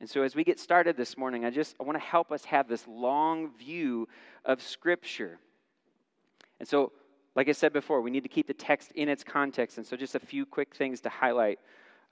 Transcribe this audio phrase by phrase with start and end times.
[0.00, 2.44] And so as we get started this morning, I just I want to help us
[2.46, 4.08] have this long view
[4.44, 5.38] of Scripture.
[6.58, 6.92] And so,
[7.36, 9.76] like I said before, we need to keep the text in its context.
[9.76, 11.58] And so, just a few quick things to highlight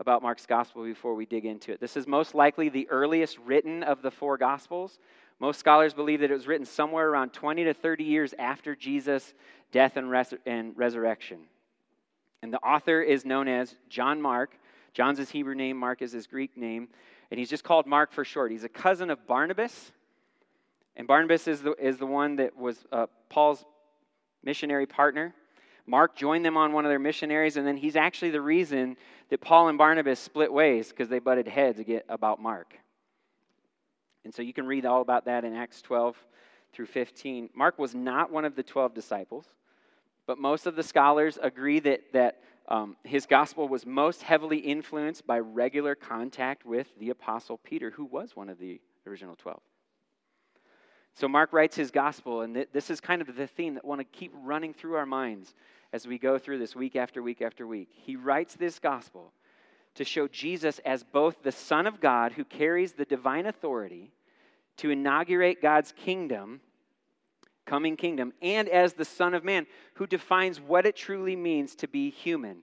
[0.00, 1.80] about Mark's gospel before we dig into it.
[1.80, 4.98] This is most likely the earliest written of the four gospels.
[5.40, 9.34] Most scholars believe that it was written somewhere around 20 to 30 years after Jesus'
[9.72, 11.38] death and, res- and resurrection.
[12.42, 14.56] And the author is known as John Mark.
[14.94, 16.88] John's his Hebrew name, Mark is his Greek name,
[17.30, 18.50] and he's just called Mark for short.
[18.50, 19.92] He's a cousin of Barnabas,
[20.96, 23.64] and Barnabas is the, is the one that was uh, Paul's
[24.42, 25.34] missionary partner.
[25.86, 28.96] Mark joined them on one of their missionaries, and then he's actually the reason
[29.30, 32.74] that Paul and Barnabas split ways because they butted heads about Mark.
[34.24, 36.16] And so you can read all about that in Acts 12
[36.72, 37.50] through 15.
[37.54, 39.46] Mark was not one of the 12 disciples,
[40.26, 45.26] but most of the scholars agree that, that um, his gospel was most heavily influenced
[45.26, 49.60] by regular contact with the apostle Peter, who was one of the original 12.
[51.14, 54.04] So Mark writes his gospel, and this is kind of the theme that want to
[54.04, 55.54] keep running through our minds
[55.92, 57.88] as we go through this week after week after week.
[57.90, 59.32] He writes this gospel
[59.94, 64.12] to show Jesus as both the Son of God who carries the divine authority
[64.76, 66.60] to inaugurate God's kingdom,
[67.68, 71.88] coming kingdom, and as the Son of Man who defines what it truly means to
[71.88, 72.62] be human.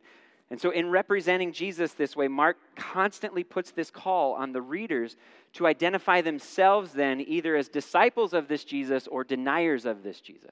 [0.50, 5.16] And so, in representing Jesus this way, Mark constantly puts this call on the readers
[5.54, 10.52] to identify themselves then either as disciples of this Jesus or deniers of this Jesus.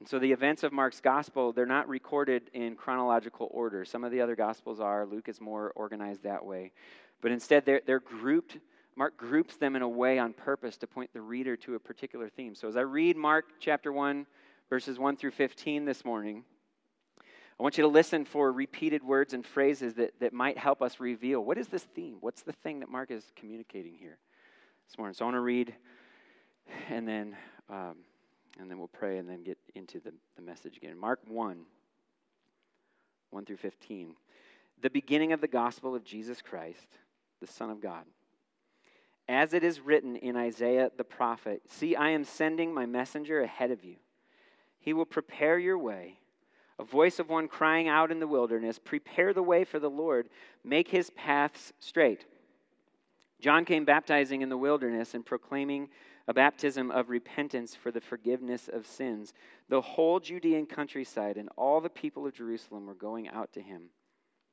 [0.00, 3.84] And so the events of Mark's gospel, they're not recorded in chronological order.
[3.84, 5.06] Some of the other gospels are.
[5.06, 6.72] Luke is more organized that way.
[7.20, 8.58] But instead, they're, they're grouped.
[8.98, 12.28] Mark groups them in a way on purpose to point the reader to a particular
[12.28, 12.56] theme.
[12.56, 14.26] So as I read Mark chapter 1,
[14.68, 16.42] verses 1 through 15 this morning,
[17.22, 20.98] I want you to listen for repeated words and phrases that, that might help us
[20.98, 22.16] reveal what is this theme?
[22.20, 24.18] What's the thing that Mark is communicating here
[24.88, 25.14] this morning?
[25.14, 25.72] So I want to read
[26.90, 27.36] and then.
[27.70, 27.98] Um,
[28.60, 30.98] and then we'll pray and then get into the, the message again.
[30.98, 31.60] Mark 1
[33.30, 34.16] 1 through 15.
[34.80, 36.88] The beginning of the gospel of Jesus Christ,
[37.40, 38.04] the Son of God.
[39.28, 43.70] As it is written in Isaiah the prophet See, I am sending my messenger ahead
[43.70, 43.96] of you.
[44.80, 46.18] He will prepare your way.
[46.78, 50.28] A voice of one crying out in the wilderness, Prepare the way for the Lord,
[50.64, 52.24] make his paths straight.
[53.40, 55.88] John came baptizing in the wilderness and proclaiming
[56.26, 59.32] a baptism of repentance for the forgiveness of sins.
[59.68, 63.90] The whole Judean countryside and all the people of Jerusalem were going out to him.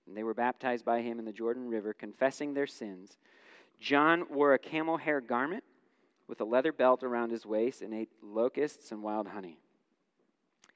[0.07, 3.17] And they were baptized by him in the Jordan River, confessing their sins.
[3.79, 5.63] John wore a camel hair garment
[6.27, 9.59] with a leather belt around his waist and ate locusts and wild honey.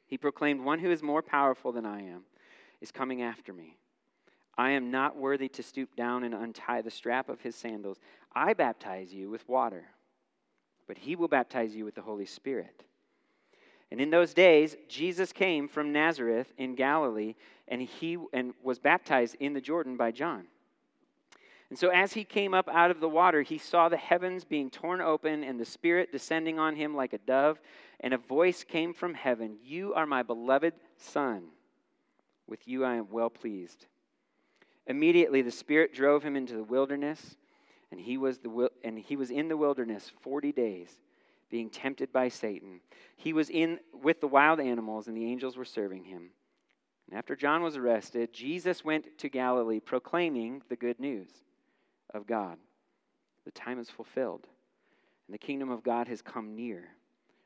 [0.05, 2.23] He proclaimed, One who is more powerful than I am
[2.81, 3.77] is coming after me.
[4.57, 7.99] I am not worthy to stoop down and untie the strap of his sandals.
[8.35, 9.85] I baptize you with water
[10.89, 12.83] but he will baptize you with the Holy Spirit.
[13.91, 17.35] And in those days, Jesus came from Nazareth in Galilee,
[17.67, 20.47] and he and was baptized in the Jordan by John.
[21.69, 24.71] And so, as he came up out of the water, he saw the heavens being
[24.71, 27.59] torn open and the Spirit descending on him like a dove.
[27.99, 31.43] And a voice came from heaven You are my beloved Son.
[32.47, 33.85] With you I am well pleased.
[34.87, 37.37] Immediately, the Spirit drove him into the wilderness
[37.91, 40.99] and he was, the, and he was in the wilderness 40 days,
[41.49, 42.81] being tempted by Satan.
[43.15, 46.29] He was in with the wild animals, and the angels were serving him.
[47.09, 51.29] And after John was arrested, Jesus went to Galilee proclaiming the good news
[52.13, 52.57] of God.
[53.45, 54.47] The time is fulfilled,
[55.27, 56.89] and the kingdom of God has come near.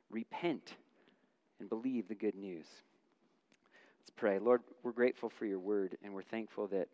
[0.10, 0.74] Repent
[1.60, 2.66] and believe the good news.
[4.02, 4.40] Let's pray.
[4.40, 6.88] Lord, we're grateful for your word, and we're thankful that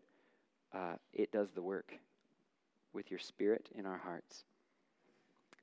[0.74, 1.94] uh, it does the work
[2.94, 4.44] with your spirit in our hearts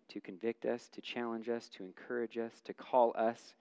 [0.09, 3.55] to convict us, to challenge us, to encourage us, to call us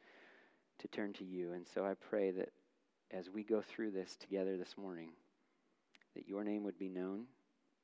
[0.80, 1.54] to turn to you.
[1.54, 2.50] And so I pray that
[3.12, 5.10] as we go through this together this morning,
[6.16, 7.24] that your name would be known,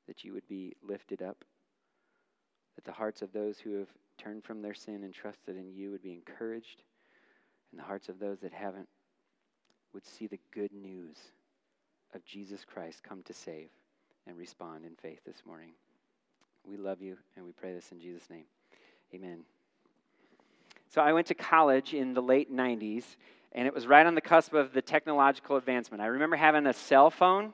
[0.08, 1.44] that you would be lifted up,
[2.76, 5.92] that the hearts of those who have turned from their sin and trusted in you
[5.92, 6.84] would be encouraged,
[7.72, 8.88] and the hearts of those that haven't
[9.94, 11.18] would see the good news
[12.14, 13.70] of Jesus Christ come to save
[14.28, 15.72] and respond in faith this morning.
[16.66, 18.46] We love you, and we pray this in Jesus' name.
[19.14, 19.40] Amen.
[20.90, 23.04] So I went to college in the late 90s,
[23.54, 26.02] and it was right on the cusp of the technological advancement.
[26.02, 27.54] I remember having a cell phone.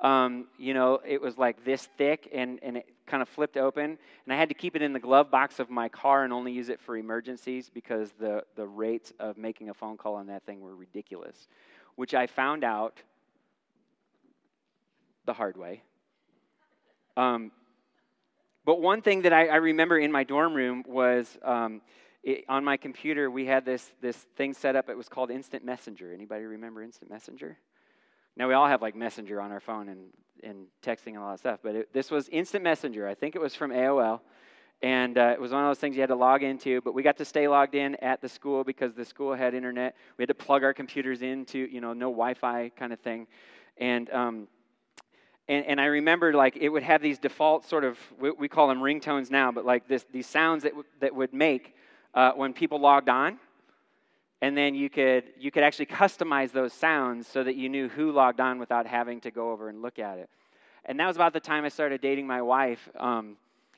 [0.00, 3.84] Um, you know, it was like this thick, and, and it kind of flipped open.
[4.24, 6.52] And I had to keep it in the glove box of my car and only
[6.52, 10.44] use it for emergencies because the, the rates of making a phone call on that
[10.44, 11.48] thing were ridiculous,
[11.94, 13.02] which I found out
[15.24, 15.82] the hard way
[17.16, 17.50] Um,
[18.64, 21.80] but one thing that I, I, remember in my dorm room was um,
[22.22, 24.88] it, on my computer we had this this thing set up.
[24.88, 26.12] It was called Instant Messenger.
[26.12, 27.56] Anybody remember Instant Messenger?
[28.36, 30.08] Now we all have like Messenger on our phone and
[30.42, 31.60] and texting and all that stuff.
[31.62, 33.06] But it, this was Instant Messenger.
[33.06, 34.20] I think it was from AOL.
[34.82, 37.02] And uh, it was one of those things you had to log into, but we
[37.02, 39.96] got to stay logged in at the school because the school had internet.
[40.18, 43.26] We had to plug our computers into, you know, no Wi Fi kind of thing.
[43.78, 44.48] And, um,
[45.48, 48.68] and, and, I remember like it would have these default sort of, we, we call
[48.68, 51.74] them ringtones now, but like this, these sounds that, w- that would make
[52.14, 53.38] uh, when people logged on.
[54.42, 58.12] And then you could, you could actually customize those sounds so that you knew who
[58.12, 60.28] logged on without having to go over and look at it.
[60.84, 62.88] And that was about the time I started dating my wife.
[62.98, 63.36] Um,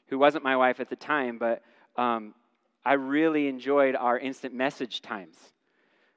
[0.08, 1.62] who wasn't my wife at the time, but
[1.96, 2.34] um,
[2.84, 5.36] I really enjoyed our instant message times.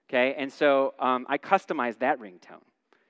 [0.09, 2.63] Okay, and so um, I customized that ringtone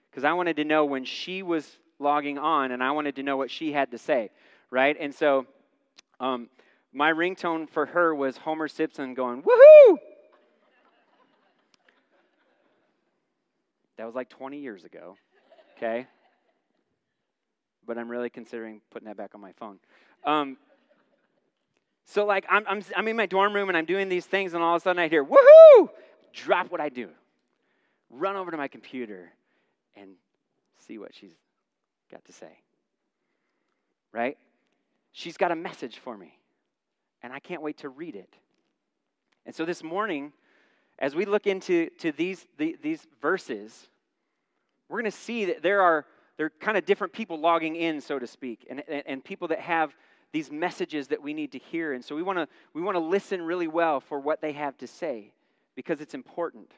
[0.10, 3.38] because I wanted to know when she was logging on and I wanted to know
[3.38, 4.30] what she had to say,
[4.69, 4.95] right?
[5.00, 5.48] And so
[6.19, 6.50] um,
[6.94, 9.98] my ringtone for her was Homer Simpson going, woohoo!
[14.01, 15.15] That was like 20 years ago,
[15.77, 16.07] okay?
[17.86, 19.77] But I'm really considering putting that back on my phone.
[20.24, 20.57] Um,
[22.06, 24.63] so, like, I'm, I'm, I'm in my dorm room and I'm doing these things, and
[24.63, 25.89] all of a sudden I hear, woohoo!
[26.33, 27.09] Drop what I do.
[28.09, 29.33] Run over to my computer
[29.95, 30.15] and
[30.80, 31.36] see what she's
[32.09, 32.57] got to say.
[34.12, 34.36] Right?
[35.12, 36.39] She's got a message for me,
[37.21, 38.33] and I can't wait to read it.
[39.45, 40.33] And so this morning,
[40.97, 43.89] as we look into to these, the, these verses,
[44.91, 46.05] we're going to see that there are,
[46.35, 49.47] there are kind of different people logging in, so to speak, and, and, and people
[49.47, 49.95] that have
[50.33, 51.93] these messages that we need to hear.
[51.93, 54.77] And so we want to we want to listen really well for what they have
[54.79, 55.33] to say
[55.75, 56.71] because it's important.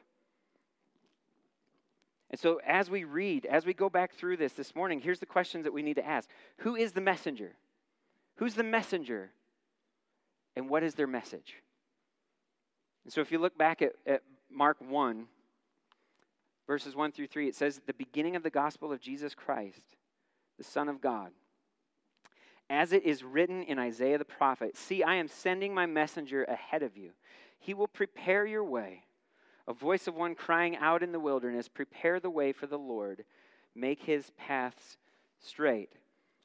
[2.30, 5.26] And so as we read, as we go back through this this morning, here's the
[5.26, 6.28] questions that we need to ask.
[6.58, 7.52] Who is the messenger?
[8.36, 9.30] Who's the messenger?
[10.56, 11.54] And what is their message?
[13.04, 15.26] And so if you look back at, at Mark 1,
[16.66, 19.96] verses 1 through 3, it says, The beginning of the gospel of Jesus Christ,
[20.58, 21.30] the Son of God
[22.70, 26.82] as it is written in Isaiah the prophet See, I am sending my messenger ahead
[26.82, 27.10] of you.
[27.58, 29.04] He will prepare your way.
[29.66, 33.24] A voice of one crying out in the wilderness, Prepare the way for the Lord,
[33.74, 34.96] make his paths
[35.40, 35.90] straight.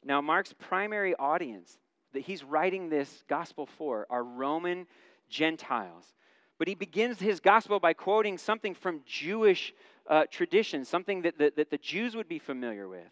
[0.03, 1.77] Now, Mark's primary audience
[2.13, 4.87] that he's writing this gospel for are Roman
[5.29, 6.13] Gentiles.
[6.57, 9.73] But he begins his gospel by quoting something from Jewish
[10.09, 13.07] uh, tradition, something that, that, that the Jews would be familiar with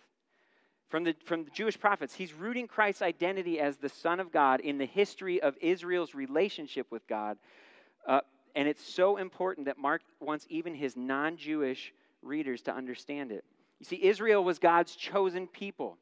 [0.89, 2.13] from the, from the Jewish prophets.
[2.13, 6.87] He's rooting Christ's identity as the Son of God in the history of Israel's relationship
[6.91, 7.37] with God.
[8.07, 8.21] Uh,
[8.55, 13.43] and it's so important that Mark wants even his non Jewish readers to understand it.
[13.79, 15.97] You see, Israel was God's chosen people.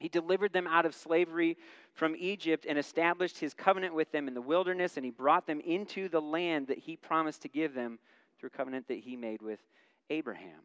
[0.00, 1.56] He delivered them out of slavery
[1.94, 5.60] from Egypt and established his covenant with them in the wilderness, and he brought them
[5.60, 7.98] into the land that he promised to give them
[8.38, 9.60] through a covenant that he made with
[10.10, 10.60] Abraham.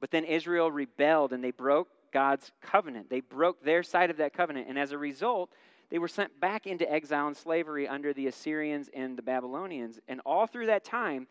[0.00, 3.10] But then Israel rebelled and they broke God's covenant.
[3.10, 5.50] They broke their side of that covenant, and as a result,
[5.90, 9.98] they were sent back into exile and slavery under the Assyrians and the Babylonians.
[10.08, 11.26] And all through that time,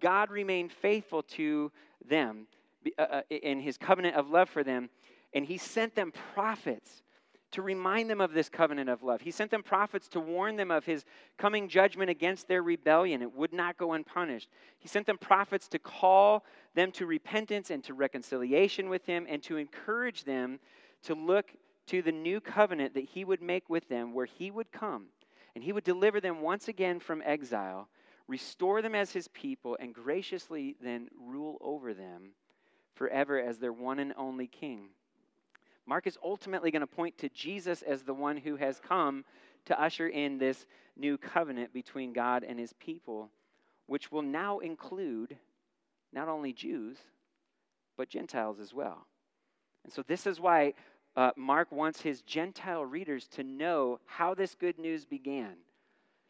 [0.00, 1.72] God remained faithful to
[2.06, 2.46] them
[2.98, 4.90] uh, uh, in his covenant of love for them,
[5.34, 7.02] and he sent them prophets
[7.52, 9.22] to remind them of this covenant of love.
[9.22, 11.04] He sent them prophets to warn them of his
[11.38, 13.22] coming judgment against their rebellion.
[13.22, 14.48] It would not go unpunished.
[14.78, 16.44] He sent them prophets to call
[16.74, 20.60] them to repentance and to reconciliation with him and to encourage them
[21.04, 21.52] to look
[21.86, 25.06] to the new covenant that he would make with them, where he would come
[25.54, 27.88] and he would deliver them once again from exile,
[28.28, 32.32] restore them as his people, and graciously then rule over them
[32.94, 34.90] forever as their one and only king.
[35.88, 39.24] Mark is ultimately going to point to Jesus as the one who has come
[39.64, 40.66] to usher in this
[40.98, 43.30] new covenant between God and his people,
[43.86, 45.38] which will now include
[46.12, 46.98] not only Jews,
[47.96, 49.06] but Gentiles as well.
[49.84, 50.74] And so, this is why
[51.16, 55.54] uh, Mark wants his Gentile readers to know how this good news began.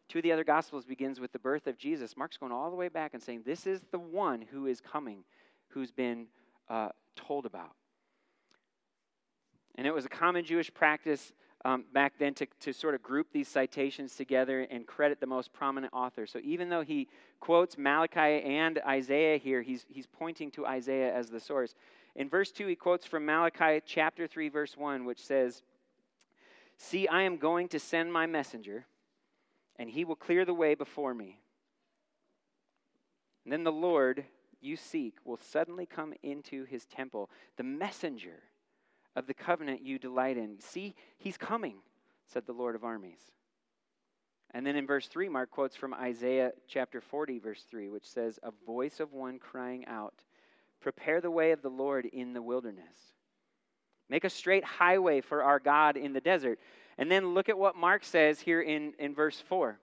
[0.07, 2.15] Two of the other Gospels begins with the birth of Jesus.
[2.15, 5.25] Mark's going all the way back and saying, This is the one who is coming,
[5.67, 6.27] who's been
[6.69, 7.75] uh, told about.
[9.75, 11.33] And it was a common Jewish practice
[11.65, 15.51] um, back then to, to sort of group these citations together and credit the most
[15.51, 16.25] prominent author.
[16.25, 17.07] So even though he
[17.39, 21.75] quotes Malachi and Isaiah here, he's, he's pointing to Isaiah as the source.
[22.15, 25.63] In verse 2, he quotes from Malachi chapter 3, verse 1, which says,
[26.77, 28.85] See, I am going to send my messenger,
[29.77, 31.39] and he will clear the way before me.
[33.43, 34.23] And then the Lord
[34.61, 37.29] you seek will suddenly come into his temple.
[37.57, 38.43] The messenger
[39.19, 40.59] of the covenant you delight in.
[40.59, 41.75] See, he's coming,
[42.25, 43.19] said the Lord of armies.
[44.51, 48.39] And then in verse 3, Mark quotes from Isaiah chapter 40, verse 3, which says,
[48.41, 50.15] A voice of one crying out,
[50.79, 52.95] Prepare the way of the Lord in the wilderness.
[54.09, 56.57] Make a straight highway for our God in the desert.
[56.97, 59.77] And then look at what Mark says here in, in verse 4.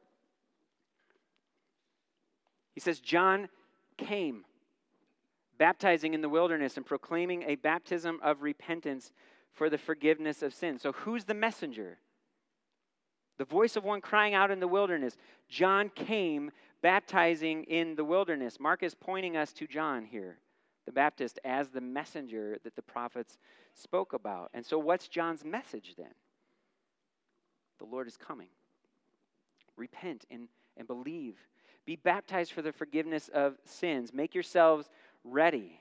[2.72, 3.48] He says, John
[3.98, 4.44] came,
[5.58, 9.12] baptizing in the wilderness and proclaiming a baptism of repentance
[9.52, 10.82] for the forgiveness of sins.
[10.82, 11.98] So, who's the messenger?
[13.38, 15.16] The voice of one crying out in the wilderness.
[15.48, 16.50] John came
[16.82, 18.58] baptizing in the wilderness.
[18.58, 20.38] Mark is pointing us to John here,
[20.86, 23.38] the Baptist, as the messenger that the prophets
[23.74, 24.50] spoke about.
[24.54, 26.14] And so, what's John's message then?
[27.78, 28.48] The Lord is coming.
[29.76, 31.36] Repent and, and believe.
[31.84, 34.12] Be baptized for the forgiveness of sins.
[34.12, 34.88] Make yourselves
[35.26, 35.80] ready.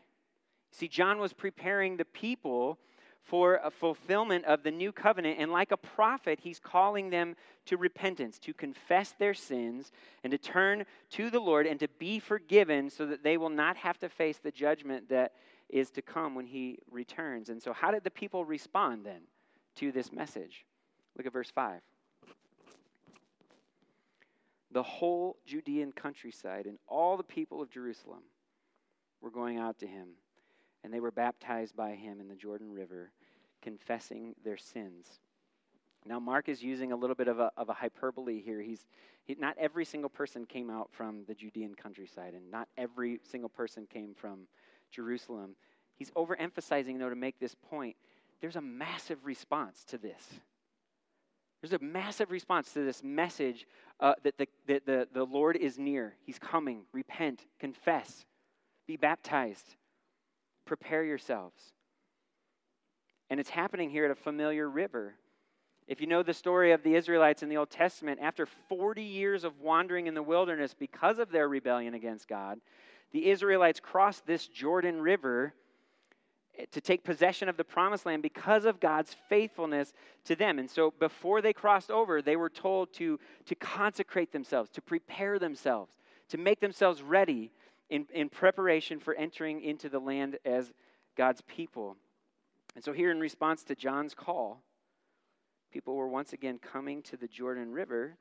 [0.72, 2.80] See, John was preparing the people
[3.26, 5.40] for a fulfillment of the new covenant.
[5.40, 7.36] And like a prophet, he's calling them
[7.66, 9.92] to repentance, to confess their sins,
[10.24, 13.78] and to turn to the Lord and to be forgiven so that they will not
[13.78, 15.34] have to face the judgment that
[15.70, 17.50] is to come when he returns.
[17.50, 19.22] And so, how did the people respond then
[19.78, 20.66] to this message?
[21.18, 21.82] Look at verse 5.
[24.72, 28.22] The whole Judean countryside and all the people of Jerusalem
[29.26, 30.10] were going out to him
[30.84, 33.12] and they were baptized by him in the Jordan River,
[33.62, 35.08] confessing their sins.
[36.06, 38.62] Now, Mark is using a little bit of a, of a hyperbole here.
[38.62, 38.86] He's,
[39.24, 43.50] he, not every single person came out from the Judean countryside, and not every single
[43.50, 44.42] person came from
[44.92, 45.56] Jerusalem.
[45.96, 47.96] He's overemphasizing, though, to make this point.
[48.40, 50.24] There's a massive response to this.
[51.62, 53.66] There's a massive response to this message
[54.00, 56.14] uh, that, the, that the, the Lord is near.
[56.22, 56.84] He's coming.
[56.94, 58.28] Repent, confess,
[58.88, 59.76] be baptized
[60.66, 61.74] prepare yourselves.
[63.30, 65.16] And it's happening here at a familiar river.
[65.88, 69.44] If you know the story of the Israelites in the Old Testament, after 40 years
[69.44, 72.60] of wandering in the wilderness because of their rebellion against God,
[73.12, 75.54] the Israelites crossed this Jordan River
[76.58, 79.94] eh, to take possession of the promised land because of God's faithfulness
[80.26, 80.58] to them.
[80.60, 85.38] And so before they crossed over, they were told to, to consecrate themselves, to prepare
[85.38, 85.92] themselves,
[86.30, 87.52] to make themselves ready
[87.90, 90.72] in, in preparation for entering into the land as
[91.16, 91.98] God's people.
[92.76, 94.62] And so, here in response to John's call,
[95.72, 98.18] people were once again coming to the Jordan River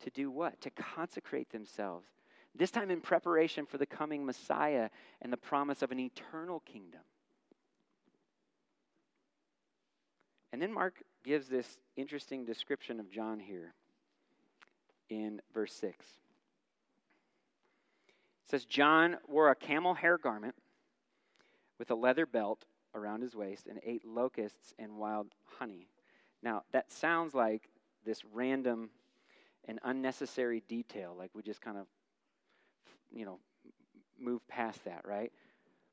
[0.00, 0.60] to do what?
[0.62, 2.06] To consecrate themselves.
[2.54, 4.90] This time in preparation for the coming Messiah
[5.22, 7.00] and the promise of an eternal kingdom.
[10.52, 13.74] And then Mark gives this interesting description of John here
[15.08, 16.04] in verse 6
[18.50, 20.54] says John wore a camel hair garment
[21.78, 22.64] with a leather belt
[22.94, 25.28] around his waist and ate locusts and wild
[25.58, 25.88] honey.
[26.42, 27.68] Now, that sounds like
[28.04, 28.90] this random
[29.66, 31.86] and unnecessary detail, like we just kind of,
[33.12, 33.38] you know,
[34.18, 35.30] move past that, right?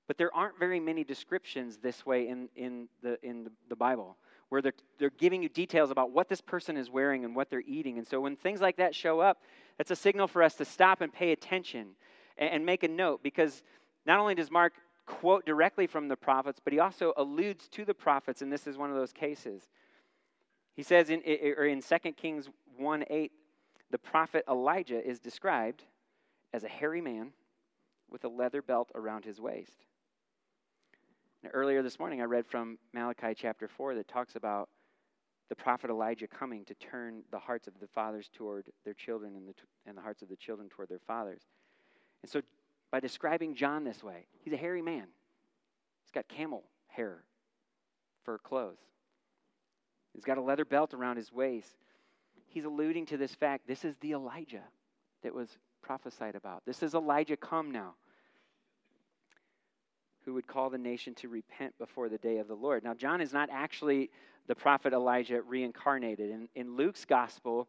[0.07, 4.17] But there aren't very many descriptions this way in, in, the, in the, Bible
[4.49, 7.63] where they're, they're giving you details about what this person is wearing and what they're
[7.65, 7.97] eating.
[7.97, 9.41] And so when things like that show up,
[9.77, 11.95] that's a signal for us to stop and pay attention
[12.37, 13.63] and, make a note because
[14.05, 14.73] not only does Mark
[15.05, 18.77] quote directly from the prophets, but he also alludes to the prophets, and this is
[18.77, 19.69] one of those cases.
[20.75, 21.21] He says in,
[21.57, 23.31] or in 2 Kings 1 8,
[23.91, 25.83] the prophet Elijah is described
[26.53, 27.31] as a hairy man
[28.09, 29.85] with a leather belt around his waist.
[31.43, 34.69] Now, earlier this morning, I read from Malachi chapter 4 that talks about
[35.49, 39.47] the prophet Elijah coming to turn the hearts of the fathers toward their children and
[39.47, 39.53] the,
[39.85, 41.43] and the hearts of the children toward their fathers.
[42.25, 42.41] And so,
[42.89, 45.05] by describing John this way, he's a hairy man.
[46.01, 47.23] He's got camel hair
[48.23, 48.79] for clothes,
[50.11, 51.75] he's got a leather belt around his waist.
[52.47, 54.63] He's alluding to this fact this is the Elijah
[55.21, 55.49] that was
[55.83, 56.63] prophesied about.
[56.65, 57.93] This is Elijah come now,
[60.23, 62.83] who would call the nation to repent before the day of the Lord.
[62.83, 64.09] Now, John is not actually
[64.47, 66.31] the prophet Elijah reincarnated.
[66.31, 67.67] In, in Luke's gospel,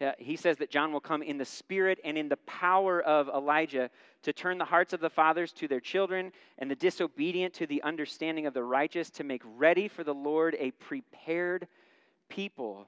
[0.00, 3.28] Uh, he says that John will come in the spirit and in the power of
[3.28, 3.90] Elijah
[4.22, 7.82] to turn the hearts of the fathers to their children and the disobedient to the
[7.82, 11.66] understanding of the righteous to make ready for the Lord a prepared
[12.28, 12.86] people.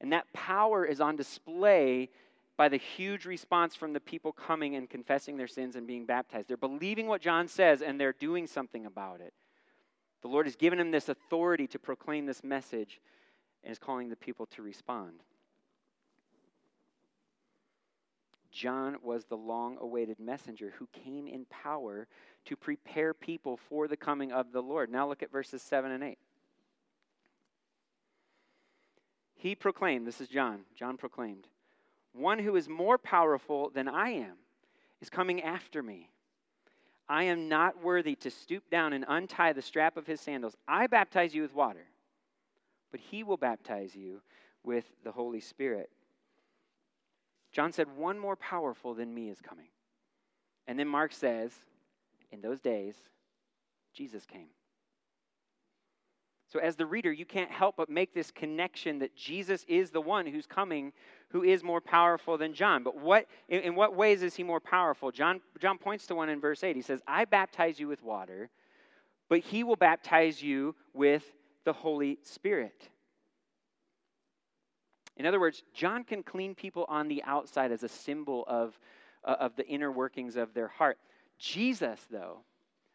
[0.00, 2.08] And that power is on display
[2.56, 6.48] by the huge response from the people coming and confessing their sins and being baptized.
[6.48, 9.32] They're believing what John says and they're doing something about it.
[10.22, 13.00] The Lord has given him this authority to proclaim this message
[13.62, 15.20] and is calling the people to respond.
[18.58, 22.08] John was the long awaited messenger who came in power
[22.46, 24.90] to prepare people for the coming of the Lord.
[24.90, 26.18] Now look at verses 7 and 8.
[29.38, 31.46] he proclaimed, this is John, John proclaimed,
[32.12, 34.34] one who is more powerful than I am
[35.00, 36.10] is coming after me.
[37.08, 40.56] I am not worthy to stoop down and untie the strap of his sandals.
[40.66, 41.86] I baptize you with water,
[42.90, 44.20] but he will baptize you
[44.64, 45.88] with the Holy Spirit.
[47.52, 49.68] John said, One more powerful than me is coming.
[50.66, 51.52] And then Mark says,
[52.30, 52.94] In those days,
[53.94, 54.48] Jesus came.
[56.50, 60.00] So, as the reader, you can't help but make this connection that Jesus is the
[60.00, 60.94] one who's coming,
[61.28, 62.82] who is more powerful than John.
[62.82, 65.10] But what, in, in, what ways is he more powerful?
[65.10, 66.74] John, John points to one in verse 8.
[66.74, 68.48] He says, I baptize you with water,
[69.28, 71.22] but he will baptize you with
[71.64, 72.88] the Holy Spirit.
[75.18, 78.78] In other words, John can clean people on the outside as a symbol of,
[79.24, 80.96] uh, of the inner workings of their heart.
[81.38, 82.38] Jesus, though,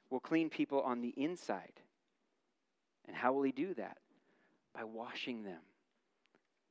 [0.09, 1.73] will clean people on the inside.
[3.07, 3.97] And how will he do that?
[4.73, 5.59] By washing them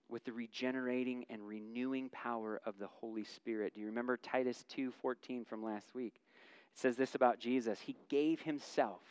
[0.08, 3.74] with the regenerating and renewing power of the Holy Spirit.
[3.74, 6.20] Do you remember Titus 2:14 from last week?
[6.72, 9.02] It says this about Jesus, he gave himself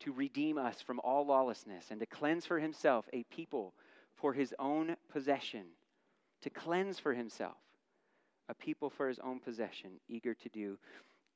[0.00, 3.74] to redeem us from all lawlessness and to cleanse for himself a people
[4.20, 5.64] for his own possession,
[6.42, 7.56] to cleanse for himself
[8.48, 10.78] a people for his own possession, eager to do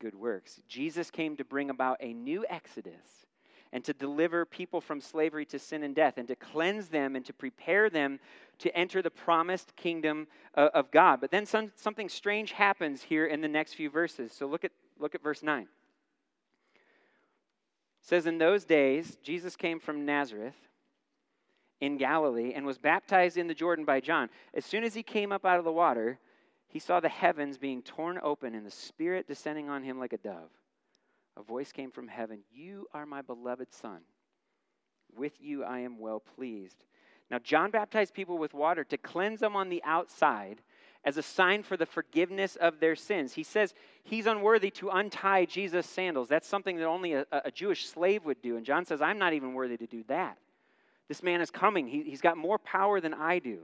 [0.00, 0.60] good works.
[0.68, 3.26] Jesus came to bring about a new exodus
[3.72, 7.24] and to deliver people from slavery to sin and death, and to cleanse them and
[7.24, 8.20] to prepare them
[8.58, 11.20] to enter the promised kingdom uh, of God.
[11.20, 14.32] But then some, something strange happens here in the next few verses.
[14.32, 15.62] So look at, look at verse 9.
[15.62, 15.68] It
[18.00, 20.54] says, In those days, Jesus came from Nazareth
[21.80, 24.30] in Galilee and was baptized in the Jordan by John.
[24.54, 26.18] As soon as he came up out of the water,
[26.68, 30.18] he saw the heavens being torn open and the Spirit descending on him like a
[30.18, 30.50] dove
[31.36, 34.00] a voice came from heaven You are my beloved Son.
[35.16, 36.84] With you I am well pleased.
[37.30, 40.60] Now, John baptized people with water to cleanse them on the outside
[41.04, 43.32] as a sign for the forgiveness of their sins.
[43.32, 46.28] He says he's unworthy to untie Jesus' sandals.
[46.28, 48.56] That's something that only a, a Jewish slave would do.
[48.56, 50.38] And John says, I'm not even worthy to do that.
[51.08, 53.58] This man is coming, he, he's got more power than I do.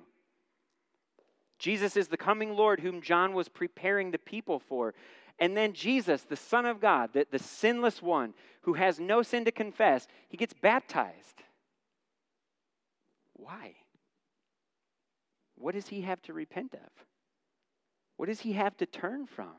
[1.59, 4.95] Jesus is the coming Lord whom John was preparing the people for.
[5.39, 9.45] And then Jesus, the Son of God, the, the sinless one who has no sin
[9.45, 11.43] to confess, he gets baptized.
[13.35, 13.75] Why?
[15.57, 16.91] What does he have to repent of?
[18.17, 19.57] What does he have to turn from?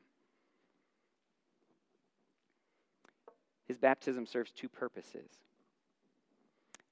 [3.67, 5.29] His baptism serves two purposes.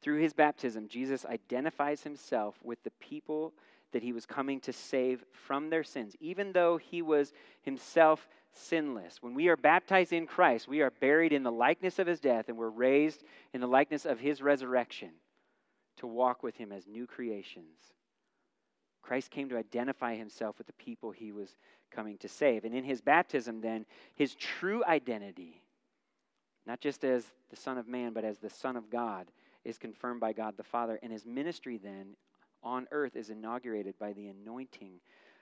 [0.02, 3.54] Through his baptism, Jesus identifies himself with the people
[3.92, 9.22] that he was coming to save from their sins, even though he was himself sinless.
[9.22, 12.50] When we are baptized in Christ, we are buried in the likeness of his death
[12.50, 15.12] and we're raised in the likeness of his resurrection
[15.98, 17.78] to walk with him as new creations.
[19.02, 21.58] Christ came to identify himself with the people he was
[21.92, 22.64] coming to save.
[22.64, 23.86] And in his baptism, then,
[24.16, 25.62] his true identity,
[26.68, 29.28] not just as the Son of Man, but as the Son of God,
[29.66, 31.00] is confirmed by God the Father.
[31.02, 32.16] And his ministry, then,
[32.64, 35.00] on earth is inaugurated by the anointing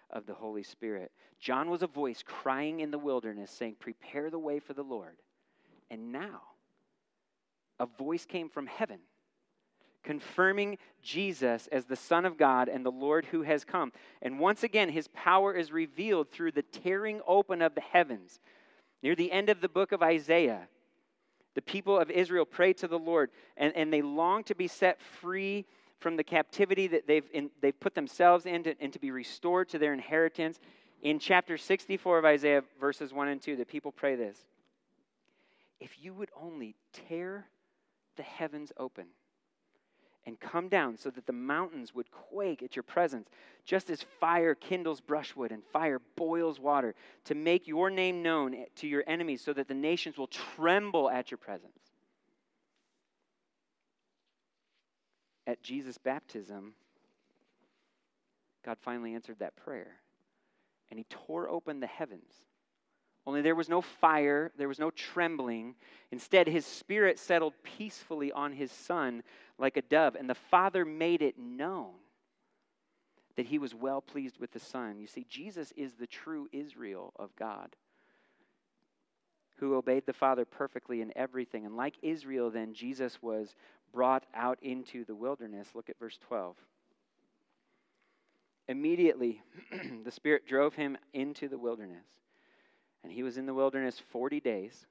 [0.09, 1.11] of the Holy Spirit.
[1.39, 5.17] John was a voice crying in the wilderness saying, Prepare the way for the Lord.
[5.89, 6.41] And now,
[7.79, 8.99] a voice came from heaven
[10.07, 13.91] confirming Jesus as the Son of God and the Lord who has come.
[14.21, 18.39] And once again, his power is revealed through the tearing open of the heavens.
[19.03, 20.69] Near the end of the book of Isaiah,
[21.57, 25.01] the people of Israel pray to the Lord and, and they long to be set
[25.01, 25.65] free
[25.97, 29.79] from the captivity that they've, in, they've put themselves into and to be restored to
[29.79, 30.59] their inheritance.
[31.01, 34.37] In chapter 64 of Isaiah, verses 1 and 2, the people pray this
[35.79, 37.47] If you would only tear
[38.17, 39.07] the heavens open
[40.27, 43.27] and come down so that the mountains would quake at your presence,
[43.65, 46.93] just as fire kindles brushwood and fire boils water,
[47.25, 51.31] to make your name known to your enemies so that the nations will tremble at
[51.31, 51.71] your presence.
[55.47, 56.73] at Jesus' baptism,
[58.63, 59.95] God finally answered that prayer.
[60.89, 62.31] And he tore open the heavens.
[63.27, 65.75] Only there was no fire, there was no trembling.
[66.11, 69.21] Instead, his spirit settled peacefully on his son
[69.57, 70.15] like a dove.
[70.15, 71.91] And the Father made it known
[73.35, 74.97] that he was well pleased with the Son.
[74.97, 77.75] You see, Jesus is the true Israel of God
[79.57, 81.65] who obeyed the Father perfectly in everything.
[81.65, 83.55] And like Israel, then, Jesus was
[83.91, 85.67] brought out into the wilderness.
[85.73, 86.55] Look at verse 12.
[88.69, 89.41] Immediately,
[90.05, 92.05] the Spirit drove him into the wilderness.
[93.07, 94.85] And he was in the wilderness 40 days,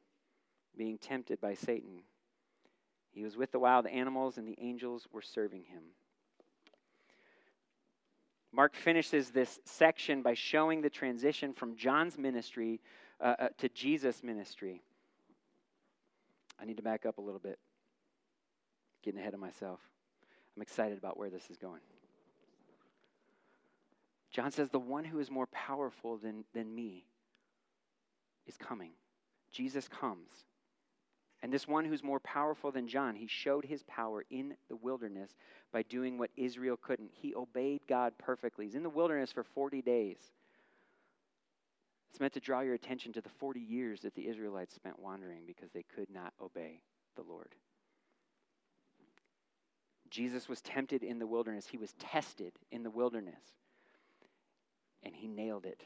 [0.75, 2.01] being tempted by Satan.
[3.13, 5.83] He was with the wild animals, and the angels were serving him.
[8.53, 12.81] Mark finishes this section by showing the transition from John's ministry
[13.21, 14.81] uh, uh, to Jesus' ministry.
[16.59, 17.59] I need to back up a little bit,
[19.03, 19.81] getting ahead of myself.
[20.57, 21.83] I'm excited about where this is going.
[24.31, 27.05] John says, The one who is more powerful than, than me
[28.47, 28.93] is coming.
[29.53, 30.31] Jesus comes.
[31.43, 35.35] And this one who's more powerful than John, he showed his power in the wilderness
[35.73, 37.11] by doing what Israel couldn't.
[37.13, 38.65] He obeyed God perfectly.
[38.65, 40.19] He's in the wilderness for 40 days.
[42.11, 45.43] It's meant to draw your attention to the 40 years that the Israelites spent wandering
[45.47, 46.81] because they could not obey
[47.15, 47.55] the Lord.
[50.09, 53.43] Jesus was tempted in the wilderness, he was tested in the wilderness,
[55.03, 55.83] and he nailed it.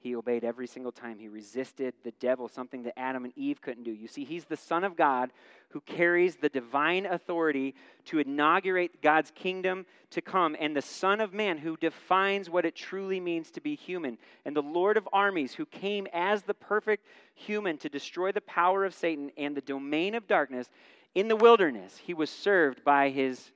[0.00, 1.18] He obeyed every single time.
[1.18, 3.92] He resisted the devil, something that Adam and Eve couldn't do.
[3.92, 5.30] You see, he's the Son of God
[5.68, 7.74] who carries the divine authority
[8.06, 12.74] to inaugurate God's kingdom to come, and the Son of Man who defines what it
[12.74, 17.06] truly means to be human, and the Lord of armies who came as the perfect
[17.34, 20.70] human to destroy the power of Satan and the domain of darkness.
[21.14, 23.52] In the wilderness, he was served by his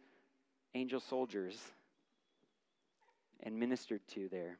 [0.74, 1.58] angel soldiers
[3.42, 4.58] and ministered to there.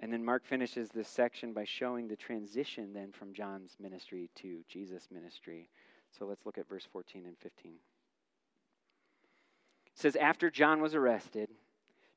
[0.00, 4.62] And then Mark finishes this section by showing the transition then from John's ministry to
[4.68, 5.68] Jesus' ministry.
[6.16, 7.72] So let's look at verse 14 and 15.
[7.72, 7.78] It
[9.94, 11.48] says, After John was arrested,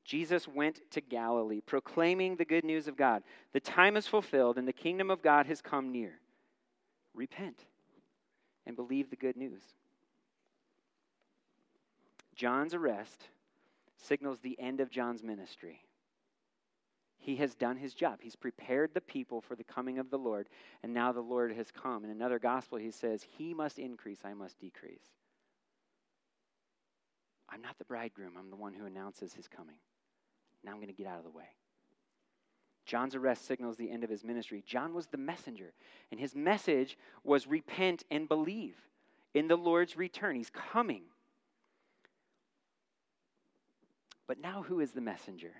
[0.04, 3.22] Jesus went to Galilee, proclaiming the good news of God.
[3.52, 6.20] The time is fulfilled, and the kingdom of God has come near.
[7.14, 7.64] Repent
[8.64, 9.62] and believe the good news.
[12.34, 13.28] John's arrest
[13.96, 15.82] signals the end of John's ministry
[17.22, 18.18] he has done his job.
[18.20, 20.48] He's prepared the people for the coming of the Lord,
[20.82, 22.04] and now the Lord has come.
[22.04, 25.06] In another gospel, he says, He must increase, I must decrease.
[27.48, 29.76] I'm not the bridegroom, I'm the one who announces his coming.
[30.64, 31.44] Now I'm going to get out of the way.
[32.86, 34.64] John's arrest signals the end of his ministry.
[34.66, 35.72] John was the messenger,
[36.10, 38.74] and his message was repent and believe
[39.32, 40.34] in the Lord's return.
[40.34, 41.02] He's coming.
[44.26, 45.52] But now, who is the messenger?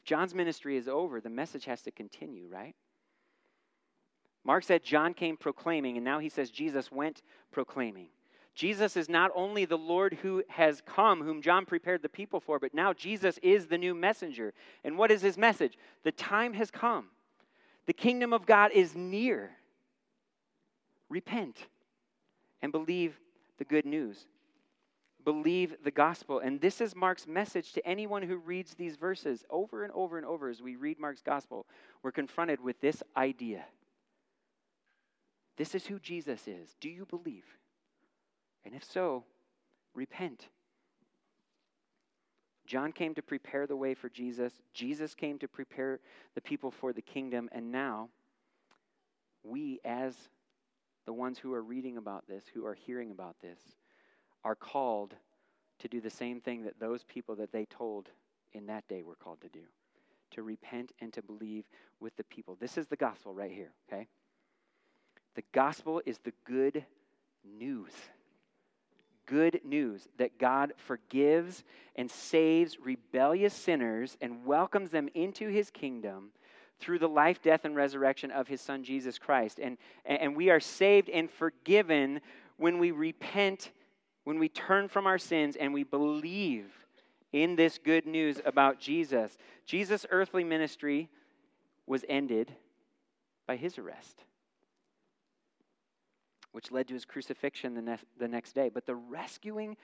[0.00, 2.74] If John's ministry is over, the message has to continue, right?
[4.44, 7.20] Mark said John came proclaiming, and now he says Jesus went
[7.52, 8.08] proclaiming.
[8.54, 12.58] Jesus is not only the Lord who has come, whom John prepared the people for,
[12.58, 14.54] but now Jesus is the new messenger.
[14.84, 15.76] And what is his message?
[16.02, 17.08] The time has come.
[17.84, 19.50] The kingdom of God is near.
[21.10, 21.58] Repent
[22.62, 23.20] and believe
[23.58, 24.24] the good news
[25.24, 26.40] believe the gospel.
[26.40, 30.26] And this is Mark's message to anyone who reads these verses over and over and
[30.26, 31.66] over as we read Mark's gospel.
[32.02, 33.64] We're confronted with this idea.
[35.56, 36.74] This is who Jesus is.
[36.80, 37.44] Do you believe?
[38.64, 39.24] And if so,
[39.94, 40.48] repent.
[42.66, 44.52] John came to prepare the way for Jesus.
[44.72, 46.00] Jesus came to prepare
[46.34, 47.48] the people for the kingdom.
[47.52, 48.08] And now,
[49.42, 50.14] we, as
[51.04, 53.58] the ones who are reading about this, who are hearing about this,
[54.44, 55.14] are called
[55.80, 58.08] to do the same thing that those people that they told
[58.52, 59.62] in that day were called to do
[60.32, 61.64] to repent and to believe
[61.98, 62.56] with the people.
[62.60, 64.06] This is the gospel right here, okay?
[65.34, 66.84] The gospel is the good
[67.58, 67.92] news.
[69.26, 71.62] Good news that God forgives
[71.94, 76.30] and saves rebellious sinners and welcomes them into his kingdom
[76.80, 79.60] through the life, death, and resurrection of his son Jesus Christ.
[79.62, 82.20] And, and we are saved and forgiven
[82.56, 83.70] when we repent
[84.24, 86.66] when we turn from our sins and we believe
[87.32, 89.36] in this good news about Jesus.
[89.66, 91.08] Jesus' earthly ministry
[91.86, 92.52] was ended
[93.46, 94.24] by his arrest,
[96.52, 98.70] which led to his crucifixion the, ne- the next day.
[98.72, 99.76] But the rescuing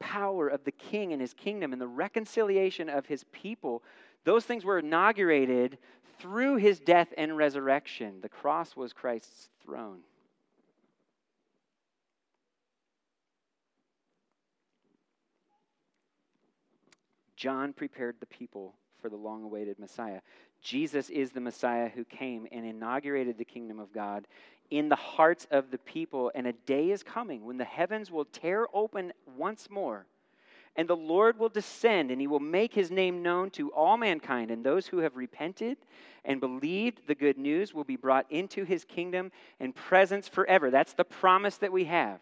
[0.00, 3.82] power of the king and his kingdom and the reconciliation of his people,
[4.24, 5.78] those things were inaugurated
[6.18, 8.20] through his death and resurrection.
[8.20, 10.00] The cross was Christ's throne.
[17.38, 20.20] John prepared the people for the long awaited Messiah.
[20.60, 24.26] Jesus is the Messiah who came and inaugurated the kingdom of God
[24.72, 26.32] in the hearts of the people.
[26.34, 30.06] And a day is coming when the heavens will tear open once more.
[30.74, 34.50] And the Lord will descend and he will make his name known to all mankind.
[34.50, 35.78] And those who have repented
[36.24, 40.72] and believed the good news will be brought into his kingdom and presence forever.
[40.72, 42.18] That's the promise that we have.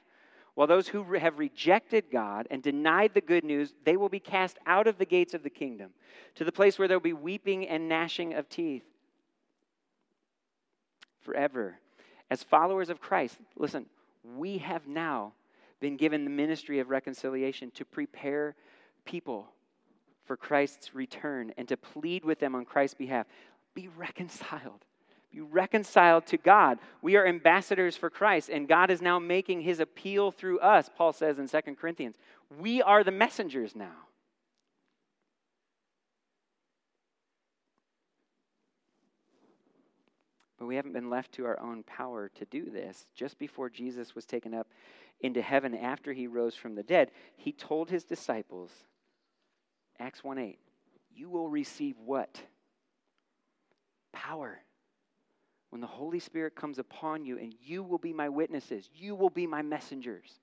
[0.56, 4.56] While those who have rejected God and denied the good news, they will be cast
[4.66, 5.90] out of the gates of the kingdom
[6.36, 8.82] to the place where there will be weeping and gnashing of teeth
[11.20, 11.78] forever.
[12.30, 13.84] As followers of Christ, listen,
[14.34, 15.34] we have now
[15.78, 18.56] been given the ministry of reconciliation to prepare
[19.04, 19.48] people
[20.24, 23.26] for Christ's return and to plead with them on Christ's behalf.
[23.74, 24.86] Be reconciled.
[25.36, 26.78] Be reconciled to God.
[27.02, 31.12] We are ambassadors for Christ, and God is now making his appeal through us, Paul
[31.12, 32.16] says in 2 Corinthians.
[32.58, 33.92] We are the messengers now.
[40.58, 43.04] But we haven't been left to our own power to do this.
[43.14, 44.68] Just before Jesus was taken up
[45.20, 48.70] into heaven after he rose from the dead, he told his disciples,
[49.98, 50.58] Acts 1 8,
[51.14, 52.40] you will receive what?
[54.14, 54.62] Power.
[55.76, 59.28] When the Holy Spirit comes upon you, and you will be my witnesses, you will
[59.28, 60.40] be my messengers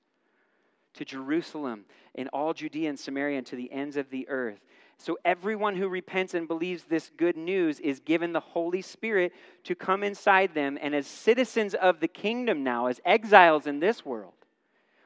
[0.93, 4.59] to Jerusalem and all Judea and Samaria and to the ends of the earth.
[4.99, 9.73] So, everyone who repents and believes this good news is given the Holy Spirit to
[9.73, 10.77] come inside them.
[10.79, 14.35] And as citizens of the kingdom now, as exiles in this world,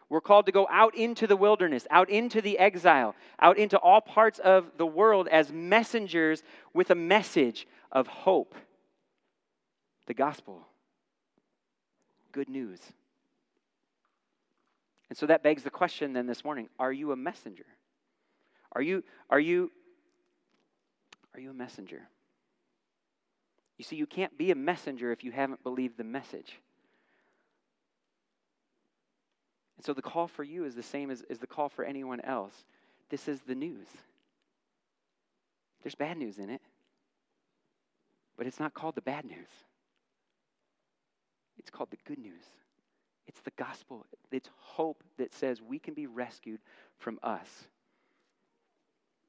[0.10, 4.02] we're called to go out into the wilderness, out into the exile, out into all
[4.02, 8.56] parts of the world as messengers with a message of hope
[10.08, 10.66] the gospel.
[12.32, 12.80] Good news.
[15.10, 17.66] And so that begs the question then this morning are you a messenger?
[18.72, 19.72] Are you, are you,
[21.34, 22.02] are you a messenger?
[23.78, 26.60] You see, you can't be a messenger if you haven't believed the message.
[29.78, 32.20] And so the call for you is the same as, as the call for anyone
[32.22, 32.66] else.
[33.10, 33.88] This is the news.
[35.84, 36.62] There's bad news in it,
[38.36, 39.48] but it's not called the bad news.
[41.68, 42.46] It's called the good news.
[43.28, 44.06] It's the gospel.
[44.32, 46.62] It's hope that says we can be rescued
[46.98, 47.50] from us.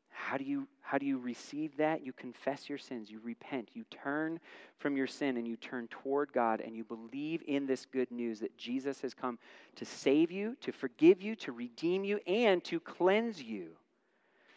[0.08, 2.06] How do you how do you receive that?
[2.06, 4.38] You confess your sins, you repent, you turn
[4.78, 8.38] from your sin and you turn toward God and you believe in this good news
[8.38, 9.36] that Jesus has come
[9.74, 13.70] to save you, to forgive you, to redeem you and to cleanse you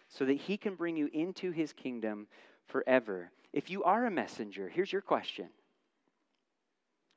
[0.07, 2.27] so that he can bring you into his kingdom
[2.67, 3.31] forever.
[3.53, 5.47] If you are a messenger, here's your question.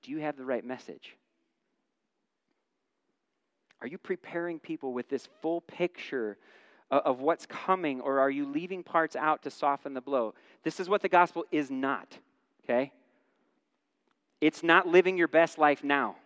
[0.05, 1.17] Do you have the right message?
[3.81, 6.37] Are you preparing people with this full picture
[6.91, 10.35] of what's coming, or are you leaving parts out to soften the blow?
[10.63, 12.19] This is what the gospel is not,
[12.65, 12.93] okay?
[14.41, 16.17] It's not living your best life now.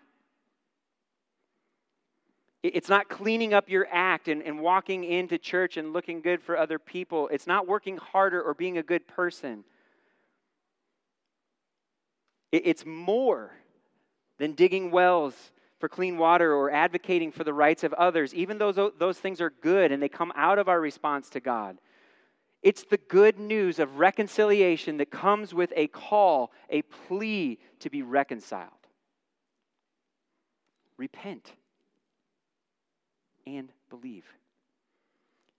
[2.64, 6.58] It's not cleaning up your act and, and walking into church and looking good for
[6.58, 7.28] other people.
[7.28, 9.62] It's not working harder or being a good person.
[12.50, 13.52] It's more
[14.38, 15.34] than digging wells
[15.78, 19.50] for clean water or advocating for the rights of others, even though those things are
[19.50, 21.78] good and they come out of our response to God.
[22.62, 28.02] It's the good news of reconciliation that comes with a call, a plea to be
[28.02, 28.72] reconciled.
[30.96, 31.52] Repent
[33.46, 34.24] and believe.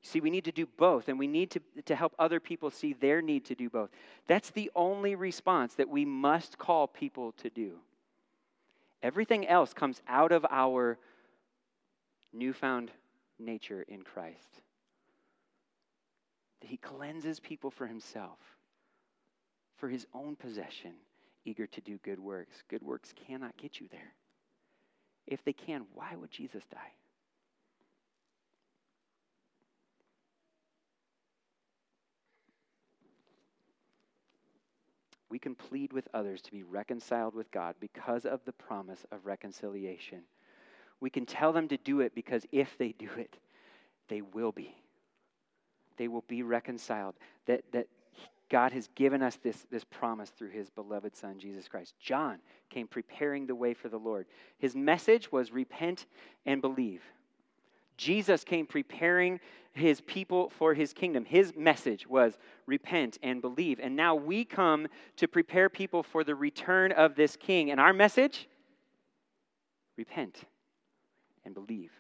[0.02, 2.94] See, we need to do both, and we need to, to help other people see
[2.94, 3.90] their need to do both.
[4.28, 7.80] That's the only response that we must call people to do.
[9.02, 10.98] Everything else comes out of our
[12.34, 12.92] newfound
[13.40, 14.62] nature in Christ.
[16.62, 18.40] That he cleanses people for himself,
[19.78, 20.92] for his own possession,
[21.46, 22.64] eager to do good works.
[22.68, 24.14] Good works cannot get you there.
[25.26, 26.92] If they can, why would Jesus die?
[35.30, 39.26] We can plead with others to be reconciled with God because of the promise of
[39.26, 40.22] reconciliation.
[41.00, 43.38] We can tell them to do it because if they do it,
[44.08, 44.76] they will be.
[45.98, 47.16] They will be reconciled.
[47.46, 47.88] That, that
[48.50, 51.94] God has given us this, this promise through his beloved Son, Jesus Christ.
[52.00, 52.40] John
[52.70, 54.26] came preparing the way for the Lord.
[54.58, 56.08] His message was repent
[56.46, 57.04] and believe.
[58.00, 59.42] Jesus came preparing
[59.74, 61.26] his people for his kingdom.
[61.26, 63.78] His message was repent and believe.
[63.84, 67.72] And now we come to prepare people for the return of this king.
[67.72, 68.48] And our message?
[69.98, 70.46] Repent
[71.44, 71.92] and believe.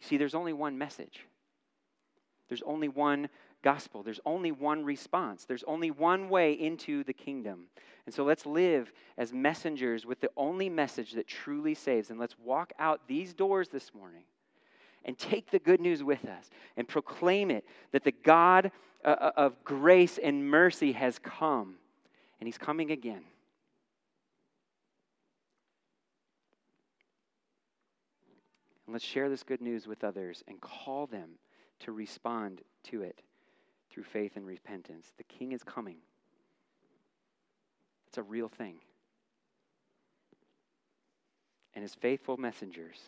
[0.00, 1.26] You see, there's only one message,
[2.48, 3.28] there's only one
[3.62, 7.66] gospel, there's only one response, there's only one way into the kingdom.
[8.06, 12.08] And so let's live as messengers with the only message that truly saves.
[12.08, 14.24] And let's walk out these doors this morning
[15.04, 18.70] and take the good news with us and proclaim it that the God
[19.04, 21.76] uh, uh, of grace and mercy has come
[22.38, 23.22] and he's coming again.
[28.86, 31.30] And let's share this good news with others and call them
[31.80, 33.22] to respond to it
[33.90, 35.12] through faith and repentance.
[35.16, 35.96] The king is coming.
[38.08, 38.76] It's a real thing.
[41.74, 42.98] And his faithful messengers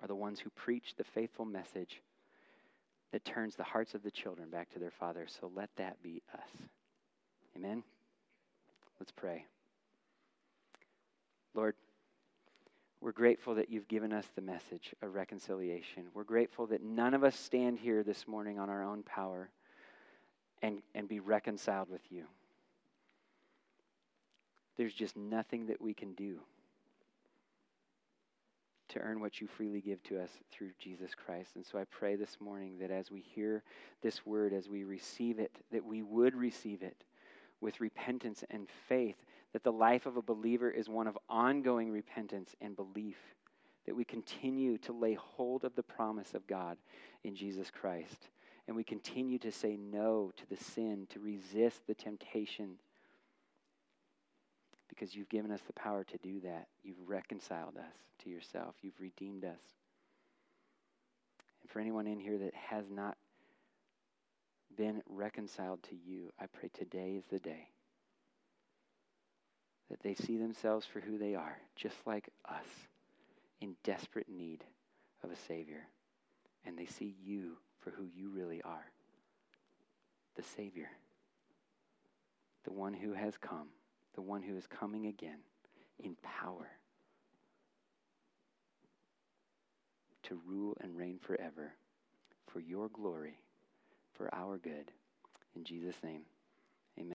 [0.00, 2.02] are the ones who preach the faithful message
[3.12, 5.26] that turns the hearts of the children back to their father.
[5.28, 6.68] So let that be us.
[7.56, 7.82] Amen?
[9.00, 9.44] Let's pray.
[11.54, 11.74] Lord,
[13.00, 16.04] we're grateful that you've given us the message of reconciliation.
[16.14, 19.50] We're grateful that none of us stand here this morning on our own power
[20.62, 22.24] and, and be reconciled with you.
[24.76, 26.40] There's just nothing that we can do
[28.96, 31.50] to earn what you freely give to us through Jesus Christ.
[31.54, 33.62] And so I pray this morning that as we hear
[34.02, 37.04] this word, as we receive it, that we would receive it
[37.60, 39.16] with repentance and faith,
[39.52, 43.18] that the life of a believer is one of ongoing repentance and belief,
[43.84, 46.78] that we continue to lay hold of the promise of God
[47.22, 48.28] in Jesus Christ,
[48.66, 52.76] and we continue to say no to the sin, to resist the temptation
[54.96, 56.68] because you've given us the power to do that.
[56.82, 59.60] You've reconciled us to yourself, you've redeemed us.
[61.62, 63.16] And for anyone in here that has not
[64.76, 67.68] been reconciled to you, I pray today is the day
[69.90, 72.66] that they see themselves for who they are, just like us,
[73.60, 74.64] in desperate need
[75.22, 75.86] of a Savior.
[76.64, 78.86] And they see you for who you really are
[80.36, 80.90] the Savior,
[82.64, 83.68] the one who has come
[84.16, 85.38] the one who is coming again
[86.02, 86.68] in power
[90.24, 91.72] to rule and reign forever
[92.48, 93.38] for your glory,
[94.14, 94.90] for our good.
[95.54, 96.22] In Jesus' name.